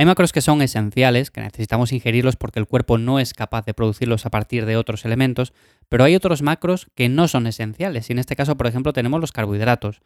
Hay 0.00 0.06
macros 0.06 0.32
que 0.32 0.40
son 0.40 0.62
esenciales, 0.62 1.30
que 1.30 1.42
necesitamos 1.42 1.92
ingerirlos 1.92 2.34
porque 2.34 2.58
el 2.58 2.64
cuerpo 2.64 2.96
no 2.96 3.20
es 3.20 3.34
capaz 3.34 3.66
de 3.66 3.74
producirlos 3.74 4.24
a 4.24 4.30
partir 4.30 4.64
de 4.64 4.78
otros 4.78 5.04
elementos, 5.04 5.52
pero 5.90 6.04
hay 6.04 6.14
otros 6.14 6.40
macros 6.40 6.86
que 6.94 7.10
no 7.10 7.28
son 7.28 7.46
esenciales. 7.46 8.08
Y 8.08 8.14
en 8.14 8.18
este 8.18 8.34
caso, 8.34 8.56
por 8.56 8.66
ejemplo, 8.66 8.94
tenemos 8.94 9.20
los 9.20 9.30
carbohidratos. 9.30 10.00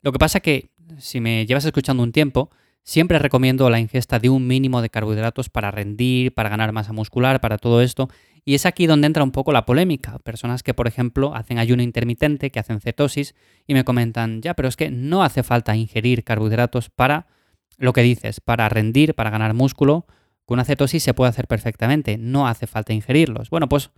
Lo 0.00 0.12
que 0.12 0.20
pasa 0.20 0.38
que, 0.38 0.70
si 0.98 1.20
me 1.20 1.44
llevas 1.44 1.64
escuchando 1.64 2.04
un 2.04 2.12
tiempo, 2.12 2.50
siempre 2.84 3.18
recomiendo 3.18 3.68
la 3.68 3.80
ingesta 3.80 4.20
de 4.20 4.30
un 4.30 4.46
mínimo 4.46 4.80
de 4.80 4.90
carbohidratos 4.90 5.48
para 5.48 5.72
rendir, 5.72 6.32
para 6.32 6.48
ganar 6.48 6.70
masa 6.70 6.92
muscular, 6.92 7.40
para 7.40 7.58
todo 7.58 7.82
esto. 7.82 8.08
Y 8.44 8.54
es 8.54 8.64
aquí 8.64 8.86
donde 8.86 9.08
entra 9.08 9.24
un 9.24 9.32
poco 9.32 9.50
la 9.50 9.66
polémica. 9.66 10.20
Personas 10.20 10.62
que, 10.62 10.72
por 10.72 10.86
ejemplo, 10.86 11.34
hacen 11.34 11.58
ayuno 11.58 11.82
intermitente, 11.82 12.52
que 12.52 12.60
hacen 12.60 12.80
cetosis, 12.80 13.34
y 13.66 13.74
me 13.74 13.82
comentan, 13.82 14.40
ya, 14.40 14.54
pero 14.54 14.68
es 14.68 14.76
que 14.76 14.92
no 14.92 15.24
hace 15.24 15.42
falta 15.42 15.74
ingerir 15.74 16.22
carbohidratos 16.22 16.90
para 16.90 17.26
lo 17.82 17.92
que 17.92 18.02
dices, 18.02 18.40
para 18.40 18.68
rendir, 18.68 19.14
para 19.14 19.30
ganar 19.30 19.54
músculo, 19.54 20.06
con 20.44 20.56
una 20.56 20.64
cetosis 20.64 21.02
se 21.02 21.14
puede 21.14 21.30
hacer 21.30 21.48
perfectamente, 21.48 22.16
no 22.16 22.46
hace 22.46 22.66
falta 22.66 22.92
ingerirlos. 22.92 23.50
Bueno, 23.50 23.68
pues 23.68 23.90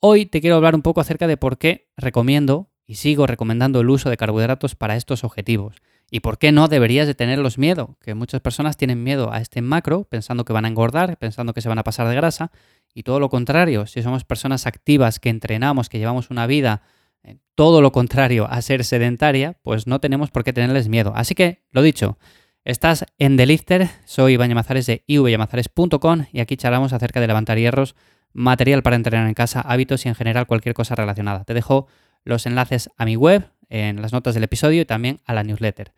hoy 0.00 0.26
te 0.26 0.40
quiero 0.40 0.56
hablar 0.56 0.74
un 0.74 0.82
poco 0.82 1.00
acerca 1.00 1.26
de 1.26 1.36
por 1.36 1.58
qué 1.58 1.88
recomiendo 1.96 2.70
y 2.86 2.96
sigo 2.96 3.26
recomendando 3.26 3.80
el 3.80 3.90
uso 3.90 4.08
de 4.08 4.16
carbohidratos 4.16 4.76
para 4.76 4.96
estos 4.96 5.24
objetivos. 5.24 5.76
Y 6.10 6.20
por 6.20 6.38
qué 6.38 6.52
no 6.52 6.68
deberías 6.68 7.08
de 7.08 7.14
tenerlos 7.14 7.58
miedo, 7.58 7.96
que 8.00 8.14
muchas 8.14 8.40
personas 8.40 8.76
tienen 8.76 9.02
miedo 9.02 9.32
a 9.32 9.40
este 9.40 9.62
macro 9.62 10.04
pensando 10.04 10.44
que 10.44 10.52
van 10.52 10.64
a 10.64 10.68
engordar, 10.68 11.16
pensando 11.18 11.54
que 11.54 11.60
se 11.60 11.68
van 11.68 11.78
a 11.78 11.84
pasar 11.84 12.06
de 12.06 12.14
grasa, 12.14 12.52
y 12.94 13.02
todo 13.02 13.18
lo 13.18 13.30
contrario, 13.30 13.86
si 13.86 14.02
somos 14.02 14.24
personas 14.24 14.66
activas 14.66 15.18
que 15.18 15.30
entrenamos, 15.30 15.88
que 15.88 15.98
llevamos 15.98 16.30
una 16.30 16.46
vida 16.46 16.82
eh, 17.24 17.38
todo 17.56 17.80
lo 17.80 17.90
contrario 17.90 18.46
a 18.48 18.62
ser 18.62 18.84
sedentaria, 18.84 19.58
pues 19.62 19.88
no 19.88 19.98
tenemos 19.98 20.30
por 20.30 20.44
qué 20.44 20.52
tenerles 20.52 20.88
miedo. 20.88 21.12
Así 21.16 21.34
que, 21.34 21.64
lo 21.72 21.82
dicho, 21.82 22.18
Estás 22.64 23.04
en 23.18 23.36
The 23.36 23.44
Lifter, 23.44 23.90
soy 24.06 24.32
Iván 24.32 24.48
Yamazares 24.48 24.86
de 24.86 25.04
ivyamazares.com 25.06 26.24
y 26.32 26.40
aquí 26.40 26.56
charlamos 26.56 26.94
acerca 26.94 27.20
de 27.20 27.26
levantar 27.26 27.58
hierros, 27.58 27.94
material 28.32 28.82
para 28.82 28.96
entrenar 28.96 29.28
en 29.28 29.34
casa, 29.34 29.60
hábitos 29.60 30.06
y 30.06 30.08
en 30.08 30.14
general 30.14 30.46
cualquier 30.46 30.74
cosa 30.74 30.94
relacionada. 30.94 31.44
Te 31.44 31.52
dejo 31.52 31.88
los 32.24 32.46
enlaces 32.46 32.88
a 32.96 33.04
mi 33.04 33.16
web 33.16 33.50
en 33.68 34.00
las 34.00 34.14
notas 34.14 34.32
del 34.32 34.44
episodio 34.44 34.80
y 34.80 34.86
también 34.86 35.20
a 35.26 35.34
la 35.34 35.42
newsletter. 35.42 35.92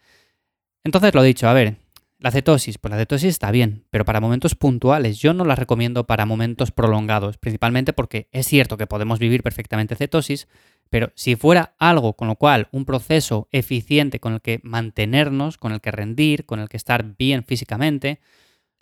Entonces 0.82 1.14
lo 1.14 1.22
dicho, 1.22 1.48
a 1.48 1.52
ver, 1.52 1.76
la 2.18 2.32
cetosis, 2.32 2.78
pues 2.78 2.90
la 2.90 2.98
cetosis 2.98 3.28
está 3.28 3.52
bien, 3.52 3.84
pero 3.90 4.04
para 4.04 4.20
momentos 4.20 4.56
puntuales. 4.56 5.18
Yo 5.20 5.34
no 5.34 5.44
la 5.44 5.54
recomiendo 5.54 6.08
para 6.08 6.26
momentos 6.26 6.72
prolongados, 6.72 7.38
principalmente 7.38 7.92
porque 7.92 8.28
es 8.32 8.44
cierto 8.44 8.76
que 8.76 8.88
podemos 8.88 9.20
vivir 9.20 9.44
perfectamente 9.44 9.94
cetosis, 9.94 10.48
pero 10.90 11.12
si 11.14 11.36
fuera 11.36 11.74
algo 11.78 12.14
con 12.14 12.28
lo 12.28 12.36
cual 12.36 12.68
un 12.72 12.84
proceso 12.84 13.48
eficiente 13.52 14.20
con 14.20 14.34
el 14.34 14.40
que 14.40 14.60
mantenernos, 14.62 15.58
con 15.58 15.72
el 15.72 15.80
que 15.80 15.90
rendir, 15.90 16.46
con 16.46 16.60
el 16.60 16.68
que 16.68 16.76
estar 16.76 17.16
bien 17.16 17.44
físicamente, 17.44 18.20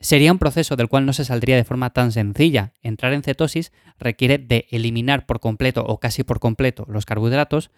sería 0.01 0.33
un 0.33 0.39
proceso 0.39 0.77
del 0.77 0.89
cual 0.89 1.07
no 1.07 1.13
se 1.13 1.25
saldría 1.25 1.57
de 1.57 1.65
forma 1.65 1.91
tan 1.91 2.13
sencilla. 2.13 2.73
Entrar 2.83 3.13
en 3.15 3.23
cetosis 3.23 3.73
requiere 3.99 4.39
de 4.39 4.67
eliminar 4.71 5.27
por 5.27 5.41
completo 5.41 5.85
o 5.87 5.99
casi 5.99 6.25
por 6.25 6.41
completo 6.41 6.85
los 6.89 7.07
carbohidratos 7.07 7.71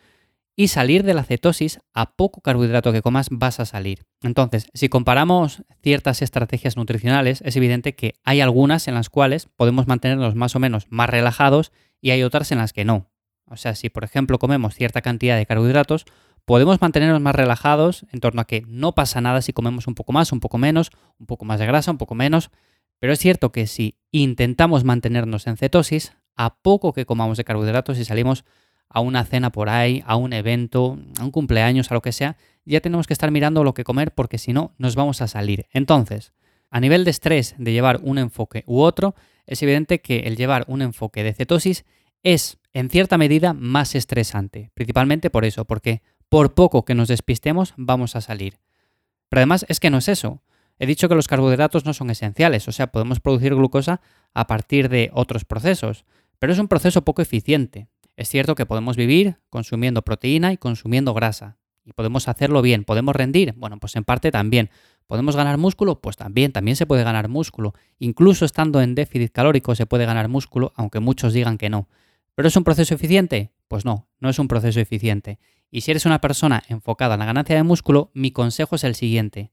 y 0.57 0.69
salir 0.69 1.03
de 1.03 1.13
la 1.13 1.23
cetosis 1.23 1.81
a 1.93 2.17
poco 2.17 2.41
carbohidrato 2.41 2.91
que 2.91 3.03
comas 3.03 3.29
vas 3.31 3.61
a 3.61 3.67
salir. 3.67 4.07
Entonces, 4.23 4.69
si 4.73 4.89
comparamos 4.89 5.63
ciertas 5.83 6.23
estrategias 6.23 6.77
nutricionales, 6.77 7.43
es 7.45 7.57
evidente 7.57 7.95
que 7.95 8.15
hay 8.25 8.41
algunas 8.41 8.89
en 8.89 8.95
las 8.95 9.11
cuales 9.11 9.49
podemos 9.55 9.87
mantenernos 9.87 10.35
más 10.35 10.57
o 10.57 10.59
menos 10.59 10.87
más 10.89 11.11
relajados 11.11 11.73
y 12.01 12.11
hay 12.11 12.23
otras 12.23 12.51
en 12.53 12.59
las 12.59 12.73
que 12.73 12.87
no. 12.87 13.11
O 13.48 13.56
sea, 13.56 13.75
si 13.75 13.89
por 13.89 14.05
ejemplo 14.05 14.39
comemos 14.39 14.75
cierta 14.75 15.02
cantidad 15.02 15.36
de 15.36 15.47
carbohidratos, 15.47 16.05
podemos 16.44 16.80
mantenernos 16.80 17.20
más 17.20 17.34
relajados 17.34 18.06
en 18.12 18.20
torno 18.20 18.41
a 18.41 18.47
que 18.47 18.62
no 18.66 18.94
pasa 18.94 19.20
nada 19.20 19.42
si 19.42 19.52
comemos 19.52 19.86
un 19.86 19.94
poco 19.94 20.12
más, 20.12 20.33
un 20.33 20.41
poco 20.41 20.58
menos, 20.58 20.91
un 21.19 21.27
poco 21.27 21.44
más 21.44 21.58
de 21.58 21.67
grasa, 21.67 21.91
un 21.91 21.98
poco 21.98 22.14
menos. 22.14 22.50
Pero 22.98 23.12
es 23.12 23.19
cierto 23.19 23.52
que 23.52 23.67
si 23.67 23.98
intentamos 24.11 24.84
mantenernos 24.84 25.47
en 25.47 25.56
cetosis, 25.56 26.12
a 26.36 26.56
poco 26.56 26.92
que 26.92 27.06
comamos 27.06 27.36
de 27.36 27.44
carbohidratos 27.44 27.98
y 27.98 28.05
salimos 28.05 28.44
a 28.89 29.00
una 29.00 29.24
cena 29.24 29.50
por 29.50 29.69
ahí, 29.69 30.02
a 30.06 30.17
un 30.17 30.33
evento, 30.33 30.98
a 31.18 31.24
un 31.24 31.30
cumpleaños, 31.30 31.90
a 31.90 31.95
lo 31.95 32.02
que 32.02 32.12
sea, 32.12 32.36
ya 32.64 32.80
tenemos 32.80 33.06
que 33.06 33.12
estar 33.12 33.30
mirando 33.30 33.64
lo 33.64 33.74
que 33.74 33.85
comer 33.85 34.12
porque 34.12 34.39
si 34.39 34.52
no 34.52 34.74
nos 34.79 34.95
vamos 34.95 35.23
a 35.23 35.29
salir. 35.29 35.67
Entonces, 35.73 36.33
a 36.70 36.80
nivel 36.80 37.05
de 37.05 37.11
estrés 37.11 37.55
de 37.58 37.73
llevar 37.73 38.01
un 38.02 38.18
enfoque 38.18 38.64
u 38.67 38.80
otro, 38.80 39.14
es 39.46 39.62
evidente 39.62 40.01
que 40.01 40.20
el 40.20 40.36
llevar 40.36 40.64
un 40.68 40.83
enfoque 40.83 41.23
de 41.23 41.33
cetosis 41.33 41.85
es 42.27 42.59
en 42.73 42.91
cierta 42.91 43.19
medida 43.19 43.53
más 43.53 43.95
estresante, 43.95 44.73
principalmente 44.75 45.31
por 45.31 45.45
eso, 45.45 45.64
porque 45.64 46.03
por 46.29 46.55
poco 46.55 46.85
que 46.85 46.97
nos 46.97 47.07
despistemos 47.07 47.73
vamos 47.77 48.17
a 48.17 48.20
salir. 48.20 48.59
Pero 49.29 49.39
además 49.39 49.64
es 49.69 49.79
que 49.79 49.91
no 49.91 49.98
es 49.98 50.09
eso. 50.09 50.42
He 50.81 50.86
dicho 50.86 51.09
que 51.09 51.15
los 51.15 51.29
carbohidratos 51.29 51.85
no 51.85 51.95
son 51.95 52.11
esenciales, 52.11 52.67
o 52.67 52.73
sea, 52.73 52.89
podemos 52.89 53.20
producir 53.20 53.55
glucosa 53.55 54.01
a 54.35 54.48
partir 54.48 54.89
de 54.89 55.11
otros 55.15 55.45
procesos, 55.45 56.05
pero 56.41 56.53
es 56.53 56.59
un 56.59 56.67
proceso 56.67 57.03
poco 57.03 57.23
eficiente. 57.23 57.86
Es 58.17 58.29
cierto 58.29 58.57
que 58.57 58.67
podemos 58.67 58.97
vivir 58.97 59.36
consumiendo 59.48 60.03
proteína 60.03 60.53
y 60.53 60.57
consumiendo 60.57 61.15
grasa, 61.15 61.59
y 61.85 61.92
podemos 61.92 62.27
hacerlo 62.27 62.61
bien. 62.61 62.83
¿Podemos 62.83 63.15
rendir? 63.15 63.55
Bueno, 63.57 63.79
pues 63.79 63.95
en 63.95 64.03
parte 64.03 64.33
también. 64.33 64.69
¿Podemos 65.07 65.36
ganar 65.36 65.59
músculo? 65.59 66.01
Pues 66.01 66.17
también, 66.17 66.51
también 66.51 66.77
se 66.77 66.86
puede 66.86 67.05
ganar 67.05 67.29
músculo. 67.29 67.75
Incluso 68.01 68.45
estando 68.45 68.81
en 68.81 68.97
déficit 68.97 69.31
calórico 69.31 69.77
se 69.77 69.86
puede 69.86 70.07
ganar 70.07 70.29
músculo, 70.29 70.73
aunque 70.75 70.98
muchos 70.98 71.33
digan 71.33 71.57
que 71.57 71.70
no. 71.70 71.89
¿Pero 72.36 72.48
es 72.48 72.57
un 72.57 72.64
proceso 72.64 72.95
eficiente? 72.95 73.51
Pues 73.67 73.85
no, 73.86 74.08
no 74.20 74.29
es 74.29 74.39
un 74.39 74.47
proceso 74.47 74.79
eficiente. 74.79 75.41
Y 75.70 75.80
si 75.80 75.91
eres 75.91 76.05
una 76.05 76.20
persona 76.20 76.63
enfocada 76.69 77.14
en 77.14 77.20
la 77.20 77.27
ganancia 77.27 77.57
de 77.57 77.63
músculo, 77.63 78.11
mi 78.13 78.30
consejo 78.30 78.77
es 78.77 78.85
el 78.85 78.95
siguiente. 78.95 79.51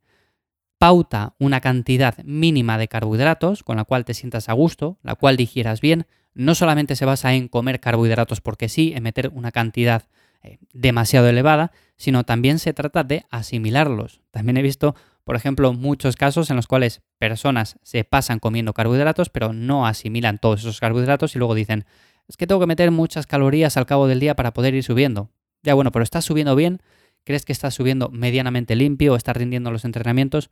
Pauta 0.77 1.33
una 1.39 1.61
cantidad 1.61 2.17
mínima 2.25 2.77
de 2.77 2.89
carbohidratos 2.89 3.63
con 3.63 3.77
la 3.77 3.85
cual 3.85 4.03
te 4.03 4.13
sientas 4.13 4.49
a 4.49 4.53
gusto, 4.53 4.99
la 5.01 5.15
cual 5.15 5.37
digieras 5.37 5.79
bien. 5.79 6.07
No 6.33 6.55
solamente 6.55 6.97
se 6.97 7.05
basa 7.05 7.33
en 7.33 7.47
comer 7.47 7.79
carbohidratos 7.79 8.41
porque 8.41 8.67
sí, 8.67 8.91
en 8.93 9.03
meter 9.03 9.29
una 9.33 9.53
cantidad 9.53 10.03
eh, 10.41 10.57
demasiado 10.73 11.29
elevada, 11.29 11.71
sino 11.95 12.25
también 12.25 12.59
se 12.59 12.73
trata 12.73 13.05
de 13.05 13.25
asimilarlos. 13.29 14.19
También 14.31 14.57
he 14.57 14.61
visto, 14.61 14.93
por 15.23 15.37
ejemplo, 15.37 15.71
muchos 15.71 16.17
casos 16.17 16.49
en 16.49 16.57
los 16.57 16.67
cuales 16.67 17.01
personas 17.17 17.79
se 17.81 18.03
pasan 18.03 18.39
comiendo 18.39 18.73
carbohidratos, 18.73 19.29
pero 19.29 19.53
no 19.53 19.87
asimilan 19.87 20.37
todos 20.37 20.59
esos 20.59 20.81
carbohidratos 20.81 21.33
y 21.37 21.39
luego 21.39 21.55
dicen, 21.55 21.85
es 22.27 22.37
que 22.37 22.47
tengo 22.47 22.59
que 22.59 22.67
meter 22.67 22.91
muchas 22.91 23.27
calorías 23.27 23.77
al 23.77 23.85
cabo 23.85 24.07
del 24.07 24.19
día 24.19 24.35
para 24.35 24.53
poder 24.53 24.73
ir 24.73 24.83
subiendo. 24.83 25.29
Ya 25.61 25.73
bueno, 25.73 25.91
pero 25.91 26.03
¿estás 26.03 26.25
subiendo 26.25 26.55
bien? 26.55 26.81
¿Crees 27.23 27.45
que 27.45 27.53
estás 27.53 27.73
subiendo 27.73 28.09
medianamente 28.09 28.75
limpio 28.75 29.13
o 29.13 29.15
estás 29.15 29.37
rindiendo 29.37 29.71
los 29.71 29.85
entrenamientos? 29.85 30.49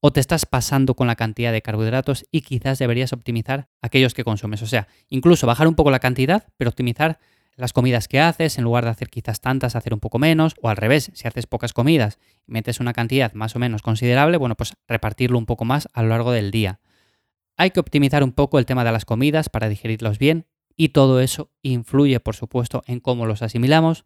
¿O 0.00 0.12
te 0.12 0.20
estás 0.20 0.46
pasando 0.46 0.94
con 0.94 1.06
la 1.06 1.16
cantidad 1.16 1.50
de 1.50 1.62
carbohidratos 1.62 2.26
y 2.30 2.42
quizás 2.42 2.78
deberías 2.78 3.12
optimizar 3.12 3.68
aquellos 3.80 4.14
que 4.14 4.22
consumes? 4.22 4.62
O 4.62 4.66
sea, 4.66 4.86
incluso 5.08 5.46
bajar 5.46 5.66
un 5.66 5.74
poco 5.74 5.90
la 5.90 5.98
cantidad, 5.98 6.46
pero 6.56 6.68
optimizar 6.68 7.18
las 7.56 7.72
comidas 7.72 8.08
que 8.08 8.20
haces, 8.20 8.58
en 8.58 8.64
lugar 8.64 8.84
de 8.84 8.90
hacer 8.90 9.08
quizás 9.08 9.40
tantas, 9.40 9.76
hacer 9.76 9.94
un 9.94 10.00
poco 10.00 10.18
menos, 10.18 10.54
o 10.60 10.68
al 10.68 10.76
revés, 10.76 11.10
si 11.14 11.28
haces 11.28 11.46
pocas 11.46 11.72
comidas 11.72 12.18
y 12.46 12.52
metes 12.52 12.80
una 12.80 12.92
cantidad 12.92 13.32
más 13.32 13.54
o 13.56 13.58
menos 13.58 13.82
considerable, 13.82 14.36
bueno, 14.36 14.56
pues 14.56 14.74
repartirlo 14.88 15.38
un 15.38 15.46
poco 15.46 15.64
más 15.64 15.88
a 15.92 16.02
lo 16.02 16.08
largo 16.08 16.32
del 16.32 16.50
día. 16.50 16.80
Hay 17.56 17.70
que 17.70 17.80
optimizar 17.80 18.24
un 18.24 18.32
poco 18.32 18.58
el 18.58 18.66
tema 18.66 18.84
de 18.84 18.92
las 18.92 19.04
comidas 19.04 19.48
para 19.48 19.68
digerirlos 19.68 20.18
bien, 20.18 20.46
y 20.76 20.90
todo 20.90 21.20
eso 21.20 21.50
influye, 21.62 22.20
por 22.20 22.36
supuesto, 22.36 22.82
en 22.86 23.00
cómo 23.00 23.26
los 23.26 23.42
asimilamos 23.42 24.04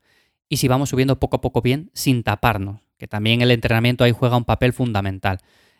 y 0.48 0.58
si 0.58 0.68
vamos 0.68 0.90
subiendo 0.90 1.18
poco 1.18 1.36
a 1.36 1.40
poco 1.40 1.62
bien 1.62 1.90
sin 1.94 2.22
taparnos, 2.22 2.80
que 2.96 3.08
también 3.08 3.42
el 3.42 3.50
entrenamiento 3.50 4.04
ahí 4.04 4.12
juega 4.12 4.36
un 4.36 4.44
papel 4.44 4.72
fundamental. 4.72 5.38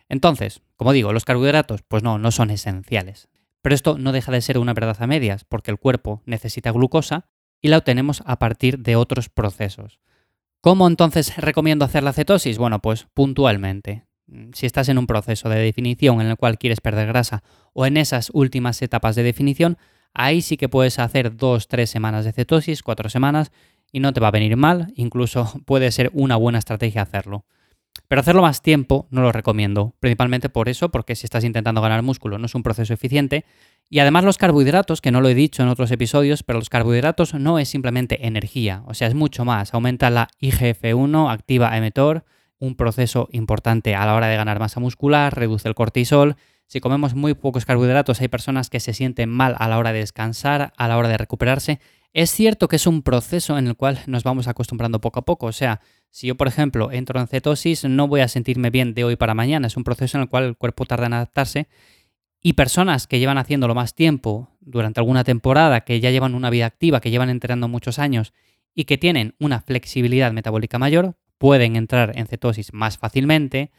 Entonces, 0.09 0.63
como 0.77 0.93
digo, 0.93 1.13
los 1.13 1.25
carbohidratos, 1.25 1.83
pues 1.83 2.03
no, 2.03 2.19
no 2.19 2.31
son 2.31 2.51
esenciales. 2.51 3.29
Pero 3.63 3.75
esto 3.75 3.99
no 3.99 4.13
deja 4.13 4.33
de 4.33 4.41
ser 4.41 4.59
una 4.59 4.75
verdad 4.75 4.97
a 5.01 5.07
medias, 5.07 5.45
porque 5.45 5.71
el 5.71 5.79
cuerpo 5.79 6.23
necesita 6.27 6.71
glucosa 6.71 7.27
y 7.61 7.69
la 7.69 7.79
obtenemos 7.79 8.23
a 8.25 8.39
partir 8.39 8.79
de 8.79 8.97
otros 8.97 9.29
procesos. 9.29 10.01
¿Cómo 10.61 10.87
entonces 10.87 11.37
recomiendo 11.37 11.85
hacer 11.85 12.03
la 12.03 12.13
cetosis? 12.13 12.59
Bueno, 12.59 12.81
pues 12.81 13.07
puntualmente. 13.15 14.05
Si 14.53 14.67
estás 14.67 14.89
en 14.89 14.99
un 14.99 15.07
proceso 15.07 15.49
de 15.49 15.59
definición 15.59 16.21
en 16.21 16.29
el 16.29 16.37
cual 16.37 16.59
quieres 16.59 16.81
perder 16.81 17.09
grasa 17.09 17.43
o 17.73 17.87
en 17.87 17.97
esas 17.97 18.31
últimas 18.35 18.81
etapas 18.83 19.17
de 19.17 19.23
definición, 19.23 19.79
Ahí 20.21 20.43
sí 20.43 20.57
que 20.57 20.69
puedes 20.69 20.99
hacer 20.99 21.37
dos, 21.37 21.69
tres 21.69 21.91
semanas 21.91 22.25
de 22.25 22.33
cetosis, 22.33 22.83
cuatro 22.83 23.09
semanas, 23.09 23.53
y 23.93 24.01
no 24.01 24.13
te 24.13 24.19
va 24.19 24.29
a 24.29 24.33
venir 24.33 24.57
mal, 24.57 24.93
incluso 24.97 25.61
puede 25.65 25.93
ser 25.93 26.11
una 26.13 26.35
buena 26.35 26.59
estrategia 26.59 27.03
hacerlo. 27.03 27.45
Pero 28.09 28.21
hacerlo 28.21 28.43
más 28.43 28.61
tiempo 28.61 29.07
no 29.11 29.23
lo 29.23 29.31
recomiendo, 29.31 29.95
principalmente 30.01 30.49
por 30.49 30.69
eso, 30.69 30.89
porque 30.89 31.15
si 31.15 31.25
estás 31.25 31.45
intentando 31.45 31.81
ganar 31.81 32.03
músculo 32.03 32.37
no 32.37 32.47
es 32.47 32.55
un 32.57 32.65
proceso 32.65 32.93
eficiente. 32.93 33.45
Y 33.89 34.01
además 34.01 34.25
los 34.25 34.39
carbohidratos, 34.39 35.01
que 35.01 35.13
no 35.13 35.21
lo 35.21 35.29
he 35.29 35.35
dicho 35.35 35.63
en 35.63 35.69
otros 35.69 35.93
episodios, 35.93 36.43
pero 36.43 36.59
los 36.59 36.69
carbohidratos 36.69 37.35
no 37.35 37.61
es 37.61 37.69
simplemente 37.69 38.27
energía, 38.27 38.83
o 38.87 38.95
sea, 38.95 39.07
es 39.07 39.15
mucho 39.15 39.45
más. 39.45 39.73
Aumenta 39.73 40.11
la 40.11 40.31
IGF-1, 40.41 41.33
activa 41.33 41.81
mTOR, 41.81 42.25
un 42.59 42.75
proceso 42.75 43.29
importante 43.31 43.95
a 43.95 44.05
la 44.05 44.17
hora 44.17 44.27
de 44.27 44.37
ganar 44.37 44.59
masa 44.59 44.81
muscular, 44.81 45.37
reduce 45.37 45.69
el 45.69 45.77
cortisol 45.77 46.35
si 46.69 46.81
comemos 46.81 47.15
muy 47.15 47.33
pocos 47.33 47.65
carbohidratos, 47.65 48.21
hay 48.21 48.29
personas 48.29 48.69
que 48.69 48.79
se 48.79 48.93
sienten 48.93 49.31
mal 49.31 49.57
a 49.59 49.69
la 49.69 49.79
hora 49.79 49.93
de 49.95 50.01
descansar, 50.01 50.75
a 50.77 50.87
la 50.87 50.99
hora 50.99 51.09
de 51.09 51.17
recuperarse. 51.17 51.81
Es 52.13 52.31
cierto 52.31 52.69
que 52.69 52.77
es 52.77 52.87
un 52.87 53.03
proceso 53.03 53.57
en 53.57 53.69
el 53.69 53.75
cual 53.75 54.01
nos 54.07 54.23
vamos 54.23 54.49
acostumbrando 54.49 55.01
poco 55.01 55.21
a 55.21 55.25
poco. 55.25 55.47
O 55.47 55.53
sea, 55.53 55.81
Si 56.11 56.27
yo, 56.27 56.37
por 56.37 56.49
ejemplo, 56.49 56.91
entro 56.93 57.21
en 57.21 57.27
cetosis, 57.27 57.85
no 57.85 58.07
voy 58.07 58.21
a 58.21 58.29
sentirme 58.29 58.71
bien 58.71 58.95
de 58.95 59.05
hoy 59.05 59.17
para 59.17 59.35
mañana. 59.35 59.67
Es 59.67 59.77
un 59.77 59.85
proceso 59.85 60.17
en 60.17 60.23
el 60.23 60.29
cual 60.29 60.45
el 60.45 60.57
cuerpo 60.57 60.85
tarda 60.87 61.07
en 61.07 61.15
adaptarse. 61.15 61.69
Y 62.41 62.53
personas 62.53 63.07
que 63.07 63.19
llevan 63.19 63.39
haciéndolo 63.39 63.75
más 63.75 63.95
tiempo, 63.95 64.51
durante 64.61 65.01
alguna 65.01 65.25
temporada, 65.25 65.83
que 65.83 66.01
ya 66.01 66.11
llevan 66.11 66.35
una 66.35 66.51
vida 66.51 66.67
activa, 66.67 67.01
que 67.01 67.11
llevan 67.11 67.31
entrenando 67.31 67.69
muchos 67.69 67.99
años 67.99 68.33
y 68.75 68.85
que 68.85 68.99
tienen 68.99 69.35
una 69.39 69.61
flexibilidad 69.61 70.33
metabólica 70.33 70.79
mayor, 70.79 71.17
pueden 71.39 71.77
entrar 71.77 72.13
en 72.17 72.27
cetosis 72.27 72.73
más 72.73 72.99
fácilmente, 72.99 73.71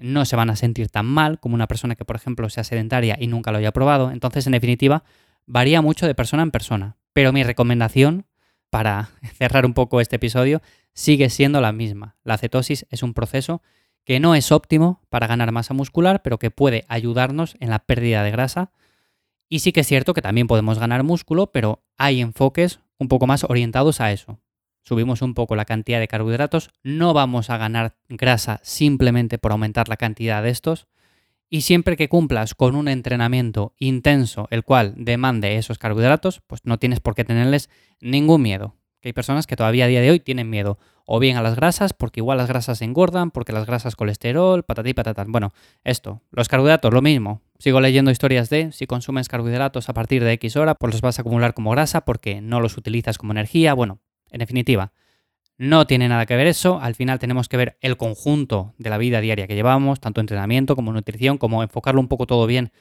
no 0.00 0.24
se 0.24 0.36
van 0.36 0.50
a 0.50 0.56
sentir 0.56 0.88
tan 0.88 1.06
mal 1.06 1.38
como 1.38 1.54
una 1.54 1.66
persona 1.66 1.94
que, 1.94 2.04
por 2.04 2.16
ejemplo, 2.16 2.48
sea 2.48 2.64
sedentaria 2.64 3.16
y 3.18 3.26
nunca 3.26 3.52
lo 3.52 3.58
haya 3.58 3.72
probado. 3.72 4.10
Entonces, 4.10 4.46
en 4.46 4.52
definitiva, 4.52 5.04
varía 5.46 5.82
mucho 5.82 6.06
de 6.06 6.14
persona 6.14 6.42
en 6.42 6.50
persona. 6.50 6.96
Pero 7.12 7.32
mi 7.32 7.42
recomendación, 7.42 8.26
para 8.70 9.10
cerrar 9.38 9.66
un 9.66 9.74
poco 9.74 10.00
este 10.00 10.16
episodio, 10.16 10.62
sigue 10.92 11.30
siendo 11.30 11.60
la 11.60 11.72
misma. 11.72 12.16
La 12.24 12.38
cetosis 12.38 12.86
es 12.90 13.02
un 13.02 13.14
proceso 13.14 13.62
que 14.04 14.20
no 14.20 14.34
es 14.34 14.50
óptimo 14.50 15.02
para 15.08 15.26
ganar 15.26 15.52
masa 15.52 15.74
muscular, 15.74 16.22
pero 16.22 16.38
que 16.38 16.50
puede 16.50 16.84
ayudarnos 16.88 17.56
en 17.60 17.70
la 17.70 17.80
pérdida 17.80 18.22
de 18.24 18.30
grasa. 18.30 18.72
Y 19.48 19.60
sí 19.60 19.72
que 19.72 19.80
es 19.80 19.86
cierto 19.86 20.14
que 20.14 20.22
también 20.22 20.46
podemos 20.46 20.78
ganar 20.78 21.02
músculo, 21.02 21.52
pero 21.52 21.82
hay 21.96 22.20
enfoques 22.20 22.80
un 22.98 23.08
poco 23.08 23.26
más 23.26 23.44
orientados 23.44 24.00
a 24.00 24.12
eso 24.12 24.40
subimos 24.82 25.22
un 25.22 25.34
poco 25.34 25.56
la 25.56 25.64
cantidad 25.64 26.00
de 26.00 26.08
carbohidratos, 26.08 26.70
no 26.82 27.12
vamos 27.14 27.50
a 27.50 27.56
ganar 27.56 27.96
grasa 28.08 28.60
simplemente 28.62 29.38
por 29.38 29.52
aumentar 29.52 29.88
la 29.88 29.96
cantidad 29.96 30.42
de 30.42 30.50
estos. 30.50 30.86
Y 31.48 31.62
siempre 31.62 31.96
que 31.96 32.08
cumplas 32.08 32.54
con 32.54 32.76
un 32.76 32.86
entrenamiento 32.86 33.74
intenso, 33.78 34.46
el 34.50 34.62
cual 34.62 34.94
demande 34.96 35.56
esos 35.56 35.78
carbohidratos, 35.78 36.42
pues 36.46 36.60
no 36.64 36.78
tienes 36.78 37.00
por 37.00 37.16
qué 37.16 37.24
tenerles 37.24 37.68
ningún 38.00 38.42
miedo. 38.42 38.76
Que 39.00 39.08
hay 39.08 39.12
personas 39.12 39.46
que 39.46 39.56
todavía 39.56 39.86
a 39.86 39.88
día 39.88 40.00
de 40.00 40.10
hoy 40.10 40.20
tienen 40.20 40.48
miedo. 40.48 40.78
O 41.06 41.18
bien 41.18 41.36
a 41.36 41.42
las 41.42 41.56
grasas, 41.56 41.92
porque 41.92 42.20
igual 42.20 42.38
las 42.38 42.48
grasas 42.48 42.82
engordan, 42.82 43.32
porque 43.32 43.52
las 43.52 43.66
grasas 43.66 43.96
colesterol, 43.96 44.62
patatí 44.62 44.94
patatán. 44.94 45.32
Bueno, 45.32 45.52
esto, 45.82 46.22
los 46.30 46.48
carbohidratos, 46.48 46.94
lo 46.94 47.02
mismo. 47.02 47.42
Sigo 47.58 47.80
leyendo 47.80 48.12
historias 48.12 48.48
de 48.48 48.70
si 48.70 48.86
consumes 48.86 49.28
carbohidratos 49.28 49.88
a 49.88 49.94
partir 49.94 50.22
de 50.22 50.32
X 50.34 50.56
hora, 50.56 50.76
pues 50.76 50.94
los 50.94 51.00
vas 51.00 51.18
a 51.18 51.22
acumular 51.22 51.52
como 51.54 51.72
grasa 51.72 52.02
porque 52.02 52.40
no 52.40 52.60
los 52.60 52.76
utilizas 52.76 53.18
como 53.18 53.32
energía. 53.32 53.74
Bueno, 53.74 53.98
en 54.30 54.38
definitiva, 54.38 54.92
no 55.58 55.86
tiene 55.86 56.08
nada 56.08 56.24
que 56.24 56.36
ver 56.36 56.46
eso, 56.46 56.80
al 56.80 56.94
final 56.94 57.18
tenemos 57.18 57.48
que 57.48 57.58
ver 57.58 57.76
el 57.82 57.98
conjunto 57.98 58.72
de 58.78 58.88
la 58.88 58.96
vida 58.96 59.20
diaria 59.20 59.46
que 59.46 59.54
llevamos, 59.54 60.00
tanto 60.00 60.22
entrenamiento 60.22 60.74
como 60.74 60.90
nutrición, 60.92 61.36
como 61.36 61.62
enfocarlo 61.62 62.00
un 62.00 62.08
poco 62.08 62.26
todo 62.26 62.46
bien 62.46 62.72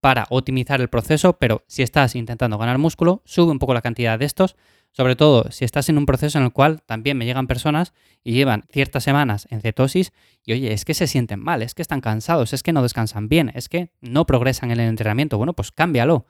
para 0.00 0.26
optimizar 0.28 0.80
el 0.80 0.88
proceso, 0.88 1.38
pero 1.38 1.64
si 1.66 1.82
estás 1.82 2.14
intentando 2.14 2.58
ganar 2.58 2.76
músculo, 2.76 3.22
sube 3.24 3.50
un 3.50 3.58
poco 3.58 3.72
la 3.72 3.80
cantidad 3.80 4.18
de 4.18 4.26
estos, 4.26 4.54
sobre 4.92 5.16
todo 5.16 5.50
si 5.50 5.64
estás 5.64 5.88
en 5.88 5.98
un 5.98 6.06
proceso 6.06 6.38
en 6.38 6.44
el 6.44 6.52
cual 6.52 6.82
también 6.84 7.16
me 7.18 7.24
llegan 7.24 7.46
personas 7.46 7.92
y 8.22 8.32
llevan 8.32 8.64
ciertas 8.70 9.04
semanas 9.04 9.46
en 9.50 9.60
cetosis 9.60 10.12
y 10.44 10.52
oye, 10.52 10.72
es 10.72 10.84
que 10.84 10.94
se 10.94 11.06
sienten 11.06 11.40
mal, 11.40 11.62
es 11.62 11.74
que 11.74 11.82
están 11.82 12.00
cansados, 12.00 12.52
es 12.52 12.62
que 12.62 12.72
no 12.72 12.82
descansan 12.82 13.28
bien, 13.28 13.50
es 13.54 13.68
que 13.68 13.90
no 14.00 14.26
progresan 14.26 14.70
en 14.70 14.80
el 14.80 14.88
entrenamiento, 14.88 15.38
bueno, 15.38 15.54
pues 15.54 15.72
cámbialo. 15.72 16.26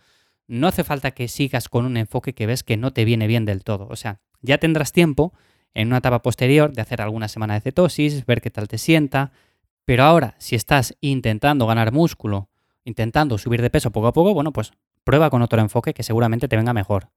No 0.49 0.69
hace 0.69 0.85
falta 0.85 1.11
que 1.11 1.27
sigas 1.27 1.69
con 1.69 1.85
un 1.85 1.97
enfoque 1.97 2.33
que 2.33 2.47
ves 2.47 2.63
que 2.63 2.77
no 2.77 2.93
te 2.93 3.05
viene 3.05 3.27
bien 3.27 3.45
del 3.45 3.65
todo, 3.65 3.89
o 3.91 3.97
sea, 3.97 4.21
ya 4.47 4.59
tendrás 4.59 4.93
tiempo 4.93 5.35
en 5.75 5.89
una 5.89 5.99
etapa 5.99 6.23
posterior 6.23 6.73
de 6.73 6.81
hacer 6.81 7.03
alguna 7.03 7.29
semana 7.29 7.55
de 7.55 7.61
cetosis, 7.61 8.25
ver 8.25 8.41
qué 8.41 8.51
tal 8.51 8.69
te 8.69 8.79
sienta. 8.79 9.33
Pero 9.85 10.05
ahora, 10.05 10.35
si 10.39 10.57
estás 10.57 10.97
intentando 11.01 11.67
ganar 11.67 11.93
músculo, 11.93 12.49
intentando 12.85 13.37
subir 13.37 13.61
de 13.61 13.69
peso 13.69 13.91
poco 13.91 14.07
a 14.07 14.13
poco, 14.13 14.33
bueno, 14.33 14.53
pues 14.53 14.73
prueba 15.05 15.29
con 15.29 15.43
otro 15.43 15.61
enfoque 15.61 15.93
que 15.93 16.03
seguramente 16.03 16.49
te 16.49 16.57
venga 16.57 16.73
mejor. 16.73 17.11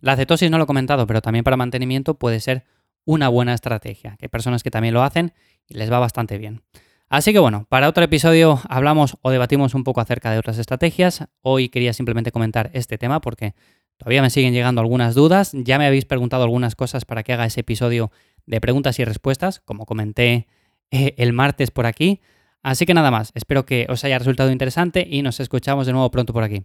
La 0.00 0.16
cetosis 0.16 0.50
no 0.50 0.58
lo 0.58 0.64
he 0.64 0.66
comentado, 0.66 1.06
pero 1.06 1.22
también 1.22 1.44
para 1.44 1.56
mantenimiento 1.56 2.14
puede 2.14 2.40
ser 2.40 2.64
una 3.06 3.28
buena 3.28 3.54
estrategia, 3.54 4.16
que 4.18 4.26
hay 4.26 4.28
personas 4.28 4.62
que 4.62 4.70
también 4.70 4.94
lo 4.94 5.02
hacen 5.02 5.32
y 5.66 5.74
les 5.74 5.90
va 5.90 5.98
bastante 5.98 6.36
bien. 6.36 6.62
Así 7.08 7.32
que 7.32 7.38
bueno, 7.38 7.66
para 7.68 7.88
otro 7.88 8.04
episodio 8.04 8.60
hablamos 8.68 9.16
o 9.22 9.30
debatimos 9.30 9.74
un 9.74 9.84
poco 9.84 10.00
acerca 10.00 10.30
de 10.30 10.38
otras 10.38 10.58
estrategias. 10.58 11.26
Hoy 11.42 11.68
quería 11.68 11.92
simplemente 11.92 12.32
comentar 12.32 12.70
este 12.72 12.98
tema 12.98 13.20
porque 13.20 13.54
Todavía 13.98 14.22
me 14.22 14.30
siguen 14.30 14.52
llegando 14.52 14.80
algunas 14.80 15.14
dudas. 15.14 15.52
Ya 15.52 15.78
me 15.78 15.86
habéis 15.86 16.04
preguntado 16.04 16.42
algunas 16.42 16.74
cosas 16.74 17.04
para 17.04 17.22
que 17.22 17.32
haga 17.32 17.46
ese 17.46 17.60
episodio 17.60 18.10
de 18.46 18.60
preguntas 18.60 18.98
y 18.98 19.04
respuestas, 19.04 19.60
como 19.60 19.86
comenté 19.86 20.46
eh, 20.90 21.14
el 21.16 21.32
martes 21.32 21.70
por 21.70 21.86
aquí. 21.86 22.20
Así 22.62 22.86
que 22.86 22.94
nada 22.94 23.10
más, 23.10 23.30
espero 23.34 23.66
que 23.66 23.86
os 23.88 24.04
haya 24.04 24.18
resultado 24.18 24.50
interesante 24.50 25.06
y 25.08 25.22
nos 25.22 25.38
escuchamos 25.40 25.86
de 25.86 25.92
nuevo 25.92 26.10
pronto 26.10 26.32
por 26.32 26.44
aquí. 26.44 26.64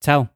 Chao. 0.00 0.35